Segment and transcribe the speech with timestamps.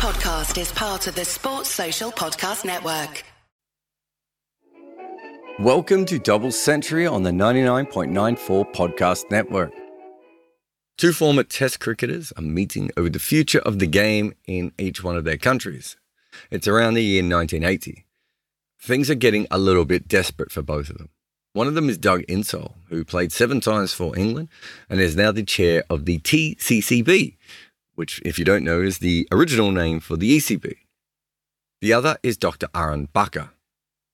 [0.00, 3.22] podcast is part of the Sports Social Podcast Network.
[5.58, 9.74] Welcome to Double Century on the 99.94 Podcast Network.
[10.96, 15.18] Two former Test cricketers are meeting over the future of the game in each one
[15.18, 15.98] of their countries.
[16.50, 18.06] It's around the year 1980.
[18.80, 21.10] Things are getting a little bit desperate for both of them.
[21.52, 24.48] One of them is Doug Insole, who played seven times for England
[24.88, 27.36] and is now the chair of the TCCB,
[28.00, 30.74] which, if you don't know, is the original name for the ECB.
[31.82, 32.66] The other is Dr.
[32.74, 33.50] Aaron Bacher.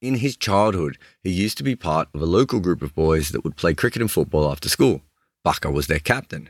[0.02, 3.44] In his childhood, he used to be part of a local group of boys that
[3.44, 5.02] would play cricket and football after school.
[5.46, 6.48] Bacher was their captain.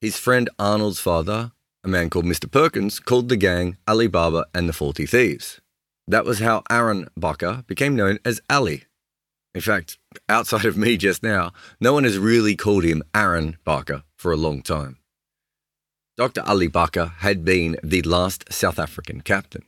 [0.00, 1.52] His friend Arnold's father,
[1.84, 2.50] a man called Mr.
[2.50, 5.60] Perkins, called the gang Ali Baba and the Forty Thieves.
[6.08, 8.84] That was how Aaron Bacher became known as Ali.
[9.54, 9.98] In fact,
[10.30, 14.42] outside of me just now, no one has really called him Aaron Bacher for a
[14.46, 14.96] long time.
[16.16, 16.42] Dr.
[16.46, 19.64] Ali Bacher had been the last South African captain.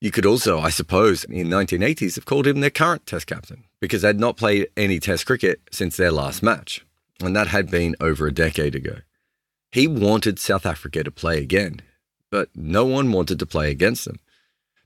[0.00, 4.02] You could also, I suppose, in 1980s have called him their current test captain because
[4.02, 6.86] they'd not played any test cricket since their last match,
[7.20, 8.98] and that had been over a decade ago.
[9.72, 11.80] He wanted South Africa to play again,
[12.30, 14.20] but no one wanted to play against them.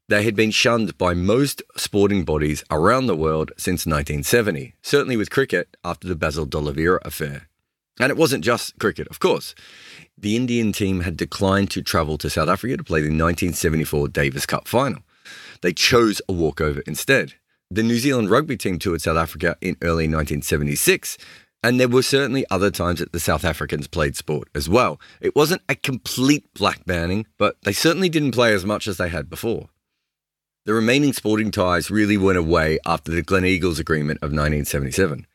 [0.08, 5.30] They had been shunned by most sporting bodies around the world since 1970, certainly with
[5.30, 7.49] cricket after the Basil D'Oliveira affair.
[8.00, 9.54] And it wasn't just cricket, of course.
[10.16, 14.46] The Indian team had declined to travel to South Africa to play the 1974 Davis
[14.46, 15.02] Cup final.
[15.60, 17.34] They chose a walkover instead.
[17.70, 21.18] The New Zealand rugby team toured South Africa in early 1976,
[21.62, 24.98] and there were certainly other times that the South Africans played sport as well.
[25.20, 29.10] It wasn't a complete black banning, but they certainly didn't play as much as they
[29.10, 29.68] had before.
[30.64, 35.26] The remaining sporting ties really went away after the Gleneagles Agreement of 1977.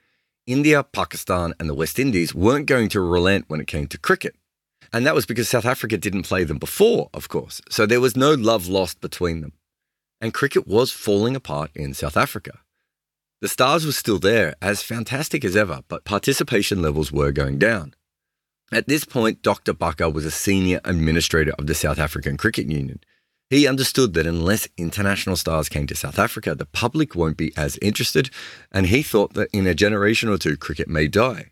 [0.48, 4.36] India, Pakistan, and the West Indies weren't going to relent when it came to cricket.
[4.94, 7.62] And that was because South Africa didn't play them before, of course.
[7.70, 9.54] So there was no love lost between them.
[10.22, 12.60] And cricket was falling apart in South Africa.
[13.42, 17.94] The stars were still there, as fantastic as ever, but participation levels were going down.
[18.72, 19.74] At this point, Dr.
[19.74, 23.00] Bacher was a senior administrator of the South African Cricket Union.
[23.50, 27.78] He understood that unless international stars came to South Africa, the public won't be as
[27.78, 28.32] interested,
[28.72, 31.52] and he thought that in a generation or two, cricket may die.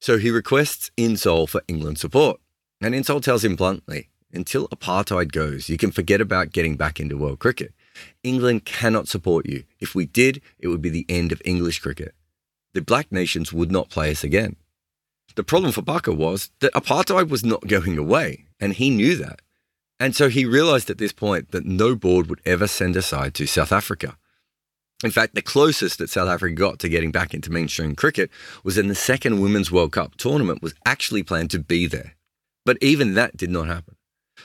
[0.00, 2.40] So he requests Insole for England support.
[2.80, 7.16] And Insole tells him bluntly until apartheid goes, you can forget about getting back into
[7.16, 7.72] world cricket.
[8.22, 9.64] England cannot support you.
[9.80, 12.14] If we did, it would be the end of English cricket.
[12.74, 14.56] The black nations would not play us again.
[15.34, 19.40] The problem for Bacher was that apartheid was not going away, and he knew that.
[19.98, 23.34] And so he realized at this point that no board would ever send a side
[23.34, 24.16] to South Africa.
[25.04, 28.30] In fact, the closest that South Africa got to getting back into mainstream cricket
[28.64, 32.14] was in the second Women's World Cup tournament was actually planned to be there.
[32.64, 33.96] But even that did not happen.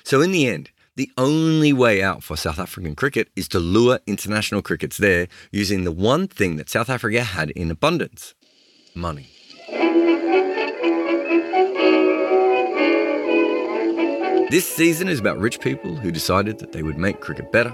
[0.04, 4.00] So in the end, the only way out for South African cricket is to lure
[4.06, 8.36] international crickets there using the one thing that South Africa had in abundance
[8.94, 9.30] money.
[14.52, 17.74] This season is about rich people who decided that they would make cricket better.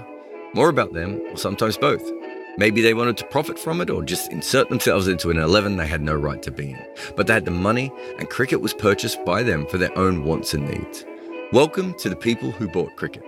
[0.54, 2.08] More about them, or sometimes both.
[2.56, 5.88] Maybe they wanted to profit from it or just insert themselves into an 11 they
[5.88, 6.86] had no right to be in.
[7.16, 7.90] But they had the money,
[8.20, 11.04] and cricket was purchased by them for their own wants and needs.
[11.52, 13.24] Welcome to the people who bought cricket.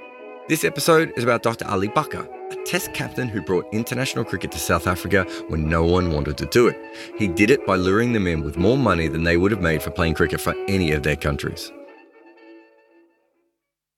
[0.48, 1.66] This episode is about Dr.
[1.66, 6.12] Ali Bacher, a test captain who brought international cricket to South Africa when no one
[6.12, 6.78] wanted to do it.
[7.18, 9.82] He did it by luring them in with more money than they would have made
[9.82, 11.72] for playing cricket for any of their countries.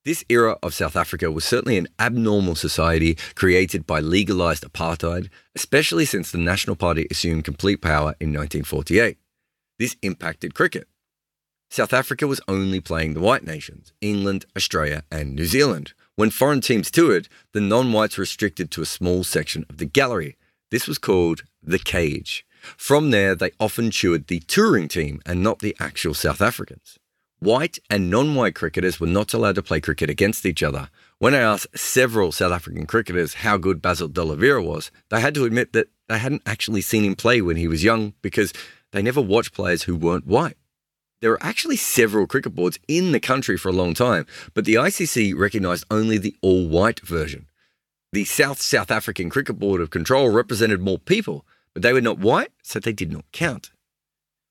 [0.05, 6.03] This era of South Africa was certainly an abnormal society created by legalized apartheid, especially
[6.03, 9.17] since the National Party assumed complete power in 1948.
[9.79, 10.89] This impacted cricket.
[11.69, 15.93] South Africa was only playing the white nations, England, Australia, and New Zealand.
[16.15, 19.85] When foreign teams toured, the non whites were restricted to a small section of the
[19.85, 20.35] gallery.
[20.69, 22.45] This was called the cage.
[22.77, 26.99] From there, they often toured the touring team and not the actual South Africans.
[27.43, 30.89] White and non white cricketers were not allowed to play cricket against each other.
[31.19, 35.43] When I asked several South African cricketers how good Basil D'Oliveira was, they had to
[35.43, 38.53] admit that they hadn't actually seen him play when he was young because
[38.93, 40.55] they never watched players who weren't white.
[41.19, 44.75] There were actually several cricket boards in the country for a long time, but the
[44.75, 47.47] ICC recognised only the all white version.
[48.13, 52.19] The South South African Cricket Board of Control represented more people, but they were not
[52.19, 53.71] white, so they did not count.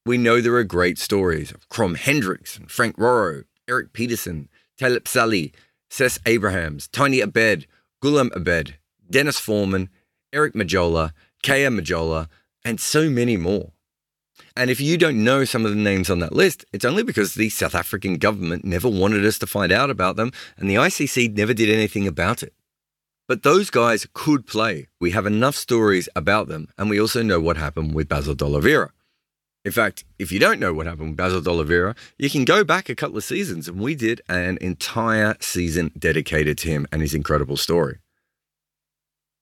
[0.04, 5.06] We know there are great stories of Krom Hendricks and Frank Roro, Eric Peterson, Talib
[5.06, 5.52] Saleh,
[5.90, 7.66] Cec Abrahams, Tiny Abed,
[8.02, 8.75] Gulam Abed,
[9.08, 9.88] Dennis Foreman,
[10.32, 11.12] Eric Majola,
[11.44, 12.28] Khaya Majola,
[12.64, 13.70] and so many more.
[14.56, 17.34] And if you don't know some of the names on that list, it's only because
[17.34, 21.37] the South African government never wanted us to find out about them and the ICC
[21.37, 22.55] never did anything about it.
[23.28, 24.88] But those guys could play.
[25.00, 28.90] We have enough stories about them, and we also know what happened with Basil D'Oliveira.
[29.64, 32.88] In fact, if you don't know what happened with Basil D'Oliveira, you can go back
[32.88, 37.14] a couple of seasons, and we did an entire season dedicated to him and his
[37.14, 37.98] incredible story.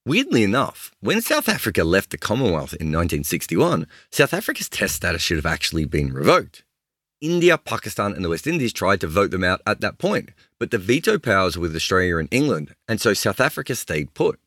[0.05, 5.37] Weirdly enough, when South Africa left the Commonwealth in 1961, South Africa's test status should
[5.37, 6.65] have actually been revoked.
[7.23, 10.71] India, Pakistan, and the West Indies tried to vote them out at that point, but
[10.71, 14.39] the veto powers were with Australia and England, and so South Africa stayed put.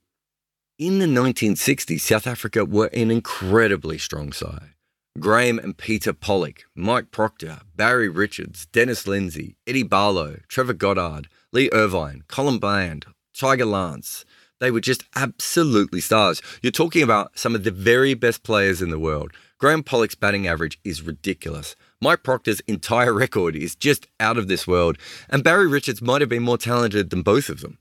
[0.80, 4.73] In the 1960s, South Africa were an incredibly strong side.
[5.20, 11.70] Graeme and Peter Pollock, Mike Procter, Barry Richards, Dennis Lindsay, Eddie Barlow, Trevor Goddard, Lee
[11.72, 14.26] Irvine, Colin Bland, Tiger Lance,
[14.64, 16.42] they were just absolutely stars.
[16.62, 19.34] You're talking about some of the very best players in the world.
[19.58, 21.76] Graeme Pollock's batting average is ridiculous.
[22.02, 24.98] Mike Procter's entire record is just out of this world,
[25.30, 27.78] and Barry Richards might have been more talented than both of them.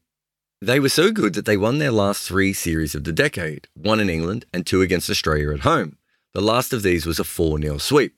[0.60, 4.00] They were so good that they won their last three series of the decade, one
[4.00, 5.98] in England and two against Australia at home.
[6.34, 8.14] The last of these was a 4 0 sweep.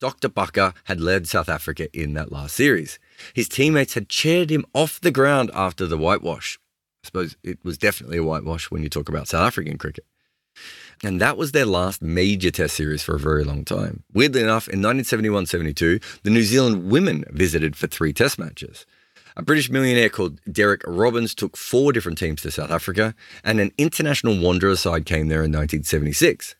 [0.00, 0.28] Dr.
[0.28, 2.98] Bacher had led South Africa in that last series.
[3.34, 6.58] His teammates had cheered him off the ground after the whitewash
[7.06, 10.04] I suppose it was definitely a whitewash when you talk about South African cricket.
[11.04, 14.02] And that was their last major test series for a very long time.
[14.12, 18.86] Weirdly enough, in 1971 72, the New Zealand women visited for three test matches.
[19.36, 23.70] A British millionaire called Derek Robbins took four different teams to South Africa, and an
[23.78, 26.56] international wanderer side came there in 1976.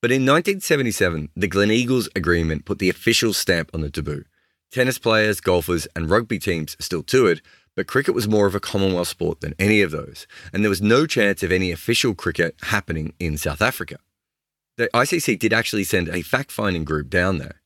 [0.00, 4.24] But in 1977, the Gleneagles Agreement put the official stamp on the taboo.
[4.70, 7.42] Tennis players, golfers, and rugby teams still toured,
[7.74, 10.80] but cricket was more of a Commonwealth sport than any of those, and there was
[10.80, 13.98] no chance of any official cricket happening in South Africa.
[14.76, 17.60] The ICC did actually send a fact finding group down there.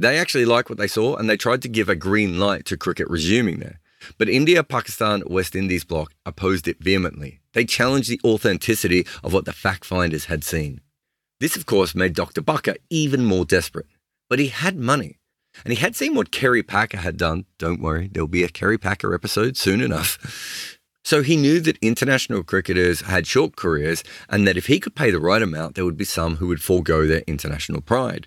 [0.00, 2.76] They actually liked what they saw and they tried to give a green light to
[2.76, 3.78] cricket resuming there.
[4.16, 7.40] But India, Pakistan, West Indies bloc opposed it vehemently.
[7.52, 10.80] They challenged the authenticity of what the fact finders had seen.
[11.40, 12.42] This, of course, made Dr.
[12.42, 13.86] Bacher even more desperate.
[14.28, 15.18] But he had money.
[15.64, 17.46] And he had seen what Kerry Packer had done.
[17.58, 20.78] Don't worry, there'll be a Kerry Packer episode soon enough.
[21.04, 25.10] So he knew that international cricketers had short careers and that if he could pay
[25.10, 28.26] the right amount, there would be some who would forego their international pride.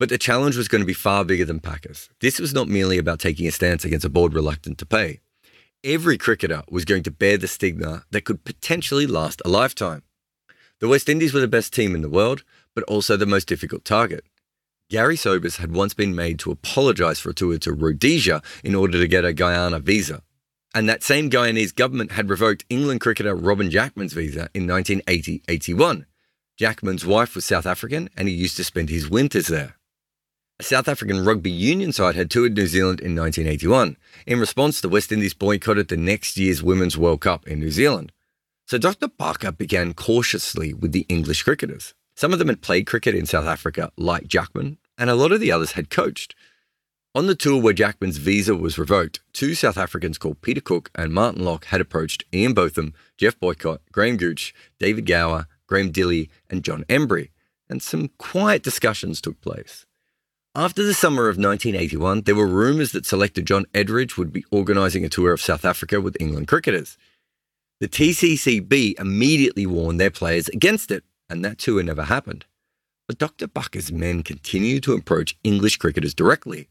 [0.00, 2.10] But the challenge was going to be far bigger than Packers.
[2.20, 5.20] This was not merely about taking a stance against a board reluctant to pay.
[5.84, 10.02] Every cricketer was going to bear the stigma that could potentially last a lifetime.
[10.80, 12.44] The West Indies were the best team in the world,
[12.74, 14.24] but also the most difficult target.
[14.90, 18.98] Garry Sobers had once been made to apologise for a tour to Rhodesia in order
[18.98, 20.22] to get a Guyana visa.
[20.74, 26.06] And that same Guyanese government had revoked England cricketer Robin Jackman's visa in 1980 81.
[26.58, 29.76] Jackman's wife was South African and he used to spend his winters there.
[30.60, 33.96] A South African rugby union side had toured New Zealand in 1981.
[34.26, 38.12] In response, the West Indies boycotted the next year's Women's World Cup in New Zealand.
[38.66, 39.08] So Dr.
[39.08, 41.94] Bacher began cautiously with the English cricketers.
[42.16, 45.40] Some of them had played cricket in South Africa, like Jackman, and a lot of
[45.40, 46.34] the others had coached.
[47.14, 51.12] On the tour where Jackman's visa was revoked, two South Africans called Peter Cook and
[51.12, 56.64] Martin Locke had approached Ian Botham, Geoff Boycott, Graham Gooch, David Gower, Graham Dilley, and
[56.64, 57.30] John Emburey,
[57.68, 59.86] and some quiet discussions took place.
[60.56, 65.04] After the summer of 1981, there were rumours that selector John Edrich would be organising
[65.04, 66.96] a tour of South Africa with England cricketers.
[67.84, 72.46] The TCCB immediately warned their players against it, and that tour never happened.
[73.06, 73.46] But Dr.
[73.46, 76.70] Bacher's men continued to approach English cricketers directly.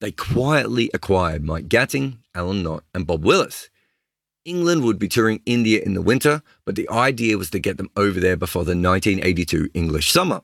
[0.00, 3.68] They quietly acquired Mike Gatting, Alan Knott, and Bob Willis.
[4.46, 7.90] England would be touring India in the winter, but the idea was to get them
[7.94, 10.40] over there before the 1982 English summer.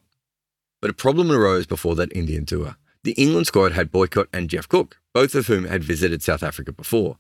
[0.83, 2.77] But a problem arose before that Indian tour.
[3.03, 6.71] The England squad had Boycott and Geoff Cook, both of whom had visited South Africa
[6.71, 7.17] before.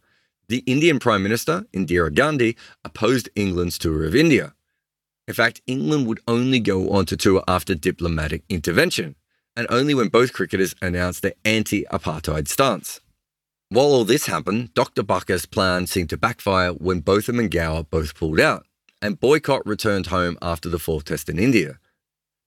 [0.48, 4.54] The Indian Prime Minister, Indira Gandhi, opposed England's tour of India.
[5.28, 9.14] In fact, England would only go on to tour after diplomatic intervention,
[9.56, 13.00] and only when both cricketers announced their anti apartheid stance.
[13.68, 15.02] While all this happened, Dr.
[15.02, 18.66] Bacher's plan seemed to backfire when Botham and Gower both pulled out,
[19.00, 21.78] and Boycott returned home after the fourth test in India.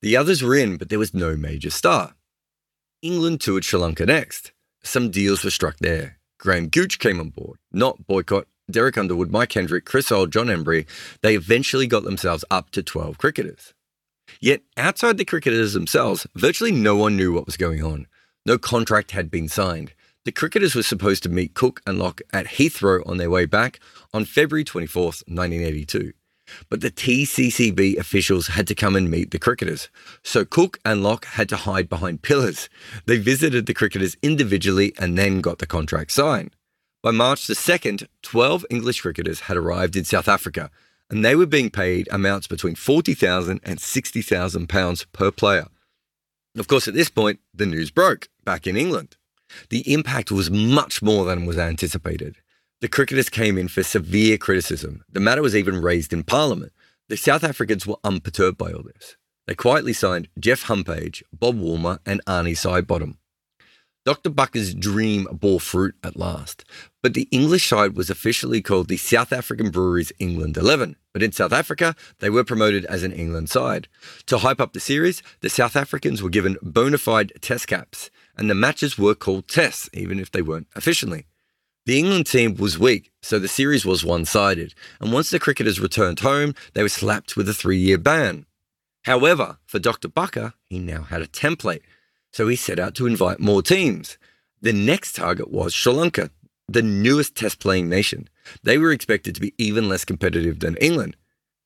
[0.01, 2.13] The others were in, but there was no major star.
[3.01, 4.51] England toured Sri Lanka next.
[4.83, 6.19] Some deals were struck there.
[6.45, 10.85] Graham Gooch came on board, not Boycott Derek Underwood, Mike Hendrick, Chris Old, John Emburey,
[11.21, 13.73] they eventually got themselves up to 12 cricketers.
[14.39, 18.07] Yet, outside the cricketers themselves, virtually no one knew what was going on.
[18.45, 19.93] No contract had been signed.
[20.23, 23.79] The cricketers were supposed to meet Cook and Locke at Heathrow on their way back
[24.13, 26.13] on February 24th, 1982.
[26.69, 29.89] But the TCCB officials had to come and meet the cricketers.
[30.23, 32.69] So Cook and Locke had to hide behind pillars.
[33.05, 36.55] They visited the cricketers individually and then got the contract signed.
[37.01, 40.71] By March the 2nd, 12 English cricketers had arrived in South Africa,
[41.09, 45.67] and they were being paid amounts between 40,000 and 60,000 pounds per player.
[46.57, 49.17] Of course, at this point, the news broke back in England.
[49.69, 52.37] The impact was much more than was anticipated.
[52.85, 55.03] The cricketers came in for severe criticism.
[55.11, 56.71] The matter was even raised in Parliament.
[57.09, 59.17] The South Africans were unperturbed by all this.
[59.47, 63.17] They quietly signed Geoff Humpage, Bob Woolmer, and Arnie Sidebottom.
[64.05, 64.29] Dr.
[64.29, 66.63] Bacher's dream bore fruit at last,
[67.01, 70.95] but the English side was officially called the South African Breweries England 11.
[71.11, 73.87] But in South Africa, they were promoted as an England side.
[74.27, 78.47] To hype up the series, the South Africans were given bona fide test caps, and
[78.47, 81.25] the matches were called tests, even if they weren't officially.
[81.85, 85.79] The England team was weak, so the series was one sided, and once the cricketers
[85.79, 88.47] returned home, they were slapped with a three year ban.
[89.03, 90.07] However, for Dr.
[90.07, 91.83] Bacher, he now had a template,
[92.33, 94.17] so he set out to invite more teams.
[94.61, 96.31] The next target was Sri Lanka,
[96.67, 98.29] the newest test playing nation.
[98.63, 101.15] They were expected to be even less competitive than England,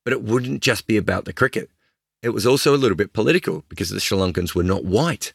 [0.04, 1.70] but it wouldn't just be about the cricket.
[2.22, 5.32] It was also a little bit political because the Sri Lankans were not white.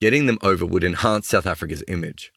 [0.00, 2.32] Getting them over would enhance South Africa's image.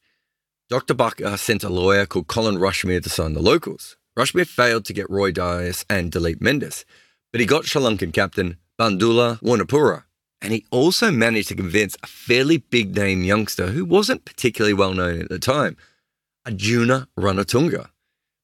[0.70, 0.94] Dr.
[0.94, 3.98] Bacher uh, sent a lawyer called Colin Rushmere to sign the locals.
[4.16, 6.86] Rushmere failed to get Roy Dias and Duleep Mendis,
[7.32, 10.04] but he got Sri Lankan captain Bandula Warnapura.
[10.44, 14.94] And he also managed to convince a fairly big name youngster who wasn't particularly well
[14.94, 15.76] known at the time,
[16.46, 17.90] Arjuna Ranatunga.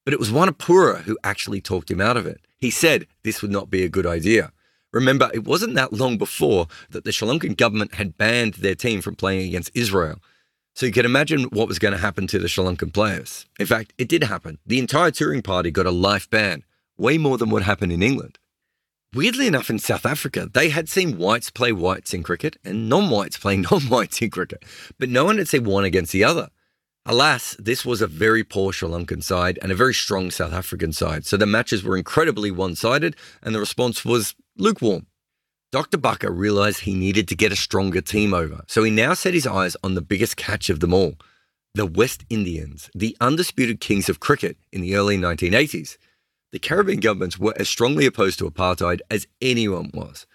[0.03, 2.41] But it was Warnapura who actually talked him out of it.
[2.57, 4.51] He said this would not be a good idea.
[4.91, 9.01] Remember, it wasn't that long before that the Sri Lankan government had banned their team
[9.01, 10.19] from playing against Israel.
[10.75, 13.45] So you can imagine what was going to happen to the Sri Lankan players.
[13.57, 14.59] In fact, it did happen.
[14.65, 16.65] The entire touring party got a life ban,
[16.97, 18.37] way more than what happened in England.
[19.13, 23.09] Weirdly enough, in South Africa, they had seen whites play whites in cricket and non
[23.09, 24.63] whites play non whites in cricket,
[24.99, 26.49] but no one had seen one against the other.
[27.05, 30.91] Alas, this was a very poor Sri Lankan side and a very strong South African
[30.91, 35.07] side, so the matches were incredibly one sided and the response was lukewarm.
[35.75, 35.97] Dr.
[35.97, 39.45] Bacher realized he needed to get a stronger team over, so he now set his
[39.45, 41.15] eyes on the biggest catch of them all
[41.73, 45.97] the West Indians, the undisputed kings of cricket in the early 1980s.
[46.53, 50.25] The Caribbean governments were as strongly opposed to apartheid as anyone was.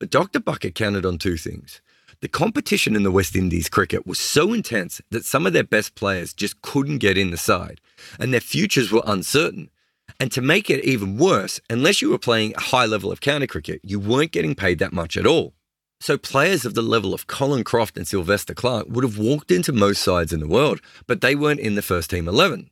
[0.00, 0.40] But Dr.
[0.40, 1.80] Bacher counted on two things.
[2.20, 5.94] The competition in the West Indies cricket was so intense that some of their best
[5.94, 7.80] players just couldn't get in the side,
[8.18, 9.70] and their futures were uncertain.
[10.20, 13.46] And to make it even worse, unless you were playing a high level of county
[13.46, 15.54] cricket, you weren't getting paid that much at all.
[16.00, 19.72] So players of the level of Colin Croft and Sylvester Clarke would have walked into
[19.72, 22.70] most sides in the world, but they weren't in the first team 11.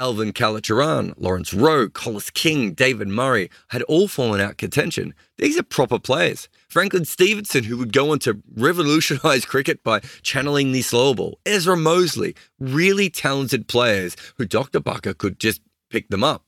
[0.00, 5.12] Alvin Kallicharran, Lawrence Rowe, Collis King, David Murray had all fallen out contention.
[5.38, 6.48] These are proper players.
[6.68, 11.40] Franklyn Stephenson, who would go on to revolutionize cricket by channeling the slow ball.
[11.44, 14.78] Ezra Moseley, really talented players who Dr.
[14.78, 16.44] Bacher could just pick them up.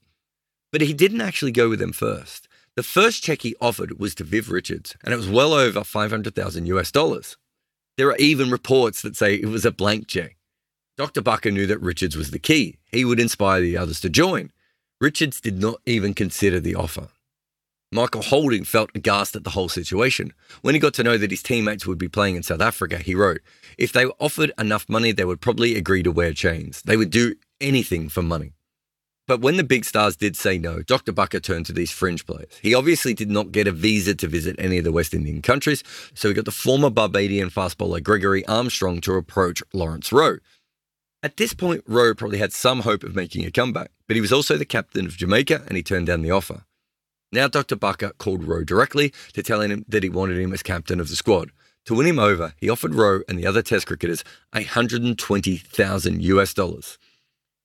[0.72, 2.48] But he didn't actually go with them first.
[2.76, 6.66] The first check he offered was to Viv Richards, and it was well over 500,000
[6.66, 7.36] US dollars.
[7.96, 10.36] There are even reports that say it was a blank check.
[10.96, 11.22] Dr.
[11.22, 12.78] Bacher knew that Richards was the key.
[12.92, 14.52] He would inspire the others to join.
[15.00, 17.08] Richards did not even consider the offer.
[17.92, 20.32] Michael Holding felt aghast at the whole situation.
[20.62, 23.16] When he got to know that his teammates would be playing in South Africa, he
[23.16, 23.40] wrote,
[23.78, 26.82] If they were offered enough money, they would probably agree to wear chains.
[26.82, 28.52] They would do anything for money.
[29.30, 31.12] But when the big stars did say no, Dr.
[31.12, 32.48] Bacher turned to these fringe players.
[32.62, 35.84] He obviously did not get a visa to visit any of the West Indian countries,
[36.14, 40.38] so he got the former Barbadian fast bowler Gregory Armstrong to approach Lawrence Rowe.
[41.22, 44.32] At this point, Rowe probably had some hope of making a comeback, but he was
[44.32, 46.64] also the captain of Jamaica and he turned down the offer.
[47.30, 47.76] Now, Dr.
[47.76, 51.14] Bacher called Rowe directly to tell him that he wanted him as captain of the
[51.14, 51.52] squad.
[51.84, 56.98] To win him over, he offered Rowe and the other Test cricketers 120,000 US dollars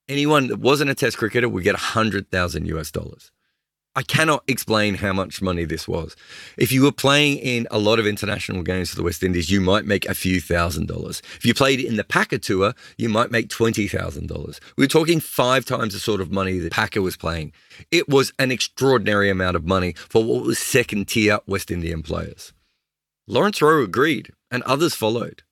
[0.08, 3.32] anyone that wasn't a test cricketer would get 100,000 US dollars.
[3.98, 6.18] I cannot explain how much money this was.
[6.58, 9.62] If you were playing in a lot of international games for the West Indies, you
[9.62, 11.22] might make a few thousand dollars.
[11.38, 14.60] If you played in the Packer Tour, you might make $20,000.
[14.76, 17.54] We are talking five times the sort of money that Packer was playing.
[17.90, 22.52] It was an extraordinary amount of money for what was second tier West Indian players.
[23.28, 25.44] Lawrence Rowe agreed, and others followed.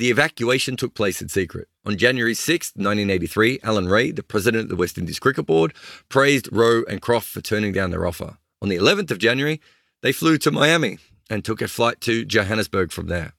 [0.00, 1.68] The evacuation took place in secret.
[1.84, 5.74] On January 6, 1983, Allan Rae, the president of the West Indies Cricket Board,
[6.08, 8.38] praised Rowe and Croft for turning down their offer.
[8.62, 9.60] On the 11th of January,
[10.00, 13.34] they flew to Miami and took a flight to Johannesburg from there.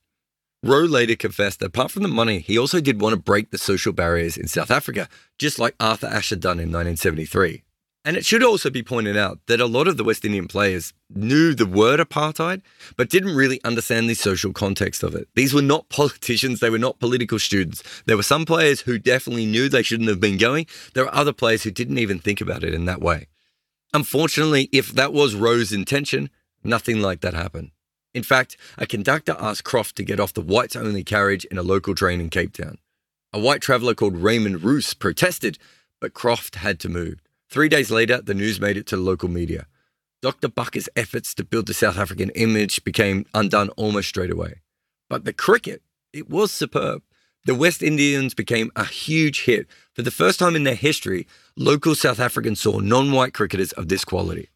[0.62, 3.58] Rowe later confessed that apart from the money, he also did want to break the
[3.58, 7.64] social barriers in South Africa, just like Arthur Ashe had done in 1973.
[8.04, 10.92] And it should also be pointed out that a lot of the West Indian players
[11.14, 12.64] knew the word apartheid,
[12.98, 15.28] but didn't really understand the social context of it.
[15.36, 17.84] These were not politicians, they were not political students.
[18.08, 20.66] There were some players who definitely knew they shouldn't have been going.
[20.96, 23.28] There were other players who didn't even think about it in that way.
[23.94, 26.32] Unfortunately, if that was Rowe's intention,
[26.64, 27.70] nothing like that happened.
[28.16, 31.64] In fact, a conductor asked Croft to get off the whites only carriage in a
[31.64, 32.80] local train in Cape Town.
[33.32, 35.60] A white traveller called Raymond Roos protested,
[36.00, 37.22] but Croft had to move.
[37.52, 39.68] Three days later, the news made it to local media.
[40.22, 40.48] Dr.
[40.48, 44.62] Bacher's efforts to build the South African image became undone almost straight away.
[45.10, 45.82] But the cricket,
[46.14, 47.04] it was superb.
[47.44, 49.68] The West Indians became a huge hit.
[49.94, 51.28] For the first time in their history,
[51.58, 54.48] local South Africans saw non white cricketers of this quality.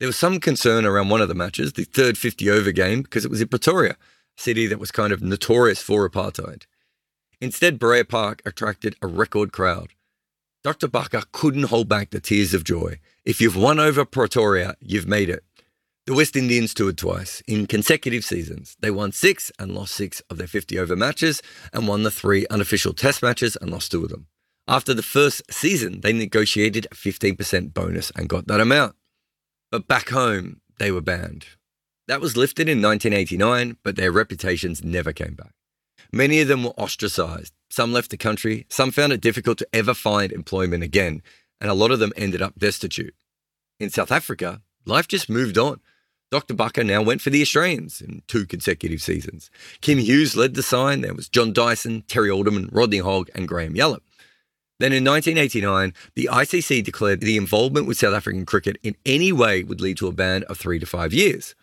[0.00, 3.24] There was some concern around one of the matches, the third 50 over game, because
[3.24, 3.96] it was in Pretoria, a
[4.40, 6.64] city that was kind of notorious for apartheid.
[7.40, 9.90] Instead, Berea Park attracted a record crowd.
[10.64, 10.86] Dr.
[10.86, 13.00] Bacher couldn't hold back the tears of joy.
[13.24, 15.42] If you've won over Pretoria, you've made it.
[16.06, 18.76] The West Indians toured twice in consecutive seasons.
[18.78, 21.42] They won six and lost six of their 50 over matches
[21.72, 24.26] and won the three unofficial test matches and lost two of them.
[24.68, 28.94] After the first season, they negotiated a 15% bonus and got that amount.
[29.72, 31.46] But back home, they were banned.
[32.06, 35.54] That was lifted in 1989, but their reputations never came back.
[36.10, 37.52] Many of them were ostracized.
[37.70, 41.22] Some left the country, some found it difficult to ever find employment again,
[41.60, 43.14] and a lot of them ended up destitute.
[43.78, 45.80] In South Africa, life just moved on.
[46.30, 46.54] Dr.
[46.54, 49.50] Bacher now went for the Australians in two consecutive seasons.
[49.82, 51.02] Kim Hughes led the sign.
[51.02, 54.02] There was John Dyson, Terry Alderman, Rodney Hogg, and Graham Yallop.
[54.80, 59.62] Then in 1989, the ICC declared the involvement with South African cricket in any way
[59.62, 61.54] would lead to a ban of three to five years.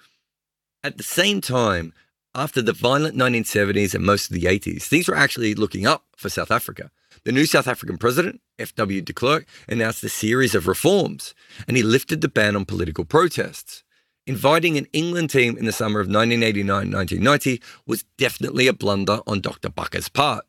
[0.84, 1.92] At the same time,
[2.36, 6.30] after the violent 1970s and most of the 80s, things were actually looking up for
[6.30, 6.92] South Africa.
[7.26, 9.02] The new South African president, F.W.
[9.02, 11.34] de Klerk, announced a series of reforms,
[11.68, 13.84] and he lifted the ban on political protests.
[14.28, 19.42] Inviting an England team in the summer of 1989 1990 was definitely a blunder on
[19.42, 19.70] Dr.
[19.70, 20.46] Bacher's part.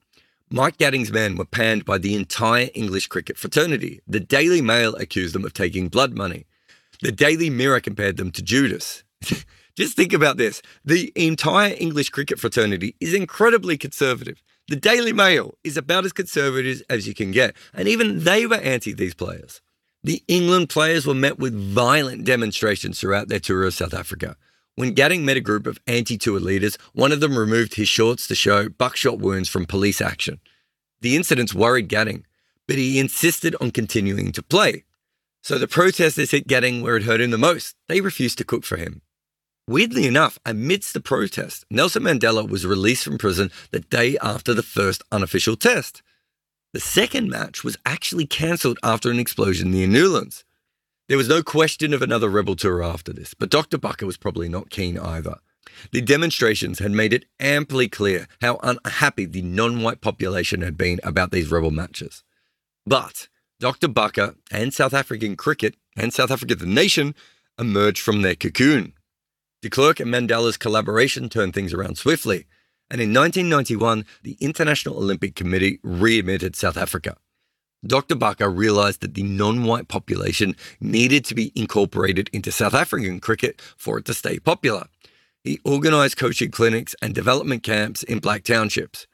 [0.50, 4.00] Mike Gatting's men were panned by the entire English cricket fraternity.
[4.06, 6.44] The Daily Mail accused them of taking blood money.
[7.00, 9.02] The Daily Mirror compared them to Judas.
[9.76, 10.62] Just think about this.
[10.84, 14.42] The entire English cricket fraternity is incredibly conservative.
[14.68, 18.56] The Daily Mail is about as conservative as you can get, and even they were
[18.56, 19.60] anti these players.
[20.02, 24.36] The England players were met with violent demonstrations throughout their tour of South Africa.
[24.76, 28.26] When Gatting met a group of anti tour leaders, one of them removed his shorts
[28.28, 30.40] to show buckshot wounds from police action.
[31.00, 32.24] The incidents worried Gatting,
[32.66, 34.84] but he insisted on continuing to play.
[35.42, 37.74] So the protesters hit Gatting where it hurt him the most.
[37.88, 39.02] They refused to cook for him.
[39.70, 44.64] Weirdly enough, amidst the protest, Nelson Mandela was released from prison the day after the
[44.64, 46.02] first unofficial test.
[46.72, 50.44] The second match was actually cancelled after an explosion near Newlands.
[51.08, 53.78] There was no question of another rebel tour after this, but Dr.
[53.78, 55.36] Bacher was probably not keen either.
[55.92, 60.98] The demonstrations had made it amply clear how unhappy the non white population had been
[61.04, 62.24] about these rebel matches.
[62.84, 63.28] But
[63.60, 63.86] Dr.
[63.86, 67.14] Bacher and South African cricket and South Africa the nation
[67.56, 68.94] emerged from their cocoon.
[69.62, 72.46] De Klerk and Mandela's collaboration turned things around swiftly,
[72.90, 77.16] and in 1991, the International Olympic Committee readmitted South Africa.
[77.86, 78.16] Dr.
[78.16, 83.60] Bacher realized that the non white population needed to be incorporated into South African cricket
[83.76, 84.86] for it to stay popular.
[85.44, 89.06] He organized coaching clinics and development camps in black townships.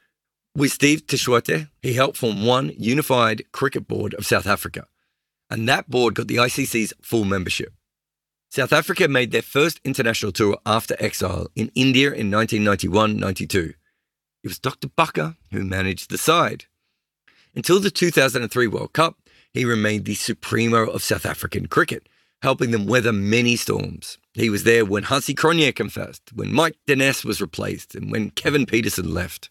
[0.55, 4.87] With Steve Tshwete, he helped form one unified cricket board of South Africa,
[5.49, 7.76] and that board got the ICC's full membership.
[8.49, 13.73] South Africa made their first international tour after exile in India in 1991 92.
[14.43, 14.87] It was Dr.
[14.87, 16.65] Bacher who managed the side.
[17.55, 19.17] Until the 2003 World Cup,
[19.53, 22.07] he remained the supremo of South African cricket,
[22.41, 24.17] helping them weather many storms.
[24.33, 28.65] He was there when Hansie Cronje confessed, when Mike Dennis was replaced, and when Kevin
[28.65, 29.49] Pietersen left.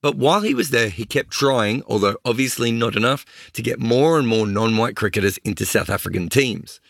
[0.00, 4.18] But while he was there, he kept trying, although obviously not enough, to get more
[4.18, 6.80] and more non white cricketers into South African teams.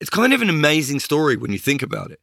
[0.00, 2.20] It's kind of an amazing story when you think about it.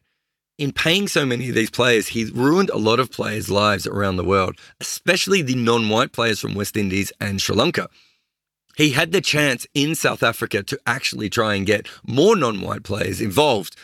[0.58, 4.16] In paying so many of these players, he ruined a lot of players' lives around
[4.16, 7.88] the world, especially the non white players from West Indies and Sri Lanka.
[8.76, 12.84] He had the chance in South Africa to actually try and get more non white
[12.84, 13.74] players involved.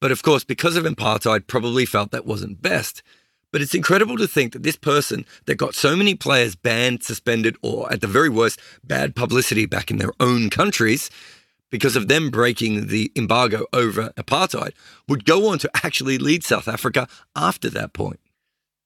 [0.00, 3.02] But of course, because of apartheid, probably felt that wasn't best.
[3.50, 7.56] But it's incredible to think that this person that got so many players banned, suspended,
[7.62, 11.10] or at the very worst, bad publicity back in their own countries
[11.72, 14.74] because of them breaking the embargo over apartheid,
[15.08, 18.20] would go on to actually lead South Africa after that point.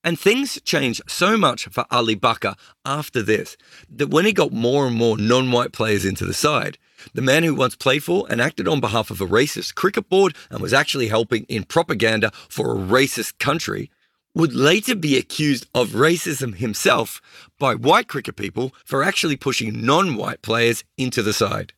[0.03, 3.57] And things changed so much for Ali Bacher after this
[3.89, 6.77] that when he got more and more non white players into the side,
[7.13, 10.33] the man who once played for and acted on behalf of a racist cricket board
[10.49, 13.91] and was actually helping in propaganda for a racist country
[14.33, 17.19] would later be accused of racism himself
[17.59, 21.73] by white cricket people for actually pushing non white players into the side.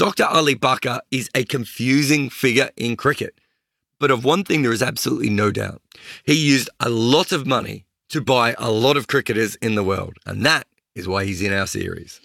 [0.00, 0.24] Dr.
[0.24, 3.38] Ali Bacher is a confusing figure in cricket.
[3.98, 5.82] But of one thing, there is absolutely no doubt.
[6.24, 10.16] He used a lot of money to buy a lot of cricketers in the world.
[10.24, 12.18] And that is why he's in our series.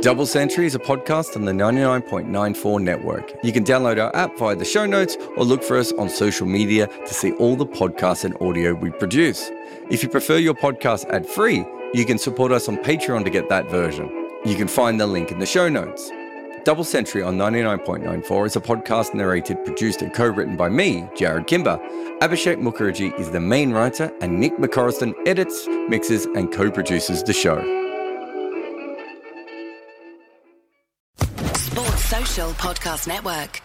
[0.00, 3.34] Double Century is a podcast on the 99.94 network.
[3.44, 6.46] You can download our app via the show notes or look for us on social
[6.46, 9.50] media to see all the podcasts and audio we produce.
[9.90, 13.48] If you prefer your podcast ad free, you can support us on Patreon to get
[13.48, 14.10] that version.
[14.44, 16.12] You can find the link in the show notes.
[16.62, 21.46] Double Century on 99.94 is a podcast narrated, produced, and co written by me, Jarrod
[21.46, 21.78] Kimber.
[22.20, 27.32] Abhishek Mukherjee is the main writer, and Nick McCorriston edits, mixes, and co produces the
[27.32, 27.56] show.
[31.54, 33.62] Sports Social Podcast Network.